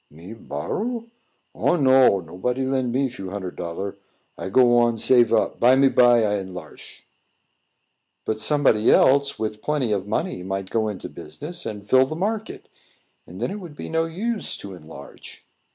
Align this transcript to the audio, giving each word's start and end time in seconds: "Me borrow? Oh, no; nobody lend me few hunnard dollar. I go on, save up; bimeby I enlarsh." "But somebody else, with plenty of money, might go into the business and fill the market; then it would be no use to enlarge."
"Me 0.09 0.33
borrow? 0.33 1.05
Oh, 1.53 1.75
no; 1.75 2.21
nobody 2.21 2.65
lend 2.65 2.91
me 2.91 3.07
few 3.07 3.29
hunnard 3.29 3.55
dollar. 3.55 3.97
I 4.35 4.49
go 4.49 4.79
on, 4.79 4.97
save 4.97 5.31
up; 5.31 5.59
bimeby 5.59 6.25
I 6.25 6.39
enlarsh." 6.39 7.03
"But 8.25 8.41
somebody 8.41 8.89
else, 8.89 9.37
with 9.37 9.61
plenty 9.61 9.91
of 9.91 10.07
money, 10.07 10.41
might 10.41 10.71
go 10.71 10.87
into 10.87 11.07
the 11.07 11.13
business 11.13 11.67
and 11.67 11.87
fill 11.87 12.07
the 12.07 12.15
market; 12.15 12.67
then 13.27 13.51
it 13.51 13.59
would 13.59 13.75
be 13.75 13.89
no 13.89 14.05
use 14.05 14.57
to 14.57 14.73
enlarge." 14.73 15.45